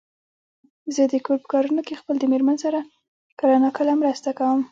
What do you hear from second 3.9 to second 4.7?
مرسته کوم.